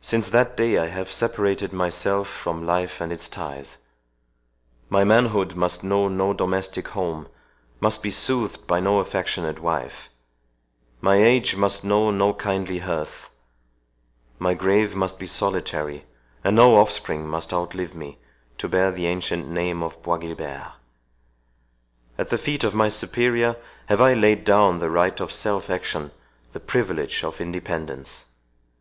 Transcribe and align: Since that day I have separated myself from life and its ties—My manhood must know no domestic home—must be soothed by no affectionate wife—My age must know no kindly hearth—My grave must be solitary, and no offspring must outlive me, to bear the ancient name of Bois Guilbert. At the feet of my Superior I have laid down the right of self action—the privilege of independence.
Since 0.00 0.28
that 0.28 0.56
day 0.56 0.78
I 0.78 0.86
have 0.86 1.10
separated 1.10 1.72
myself 1.72 2.28
from 2.28 2.64
life 2.64 3.00
and 3.00 3.12
its 3.12 3.28
ties—My 3.28 5.02
manhood 5.02 5.56
must 5.56 5.82
know 5.82 6.06
no 6.06 6.32
domestic 6.32 6.86
home—must 6.86 8.00
be 8.00 8.12
soothed 8.12 8.68
by 8.68 8.78
no 8.78 9.00
affectionate 9.00 9.58
wife—My 9.58 11.16
age 11.16 11.56
must 11.56 11.82
know 11.82 12.12
no 12.12 12.34
kindly 12.34 12.78
hearth—My 12.78 14.54
grave 14.54 14.94
must 14.94 15.18
be 15.18 15.26
solitary, 15.26 16.04
and 16.44 16.54
no 16.54 16.76
offspring 16.76 17.26
must 17.26 17.52
outlive 17.52 17.96
me, 17.96 18.20
to 18.58 18.68
bear 18.68 18.92
the 18.92 19.08
ancient 19.08 19.48
name 19.48 19.82
of 19.82 20.00
Bois 20.04 20.18
Guilbert. 20.18 20.74
At 22.16 22.30
the 22.30 22.38
feet 22.38 22.62
of 22.62 22.76
my 22.76 22.88
Superior 22.88 23.56
I 23.56 23.58
have 23.94 24.18
laid 24.20 24.44
down 24.44 24.78
the 24.78 24.88
right 24.88 25.18
of 25.18 25.32
self 25.32 25.68
action—the 25.68 26.60
privilege 26.60 27.24
of 27.24 27.40
independence. 27.40 28.26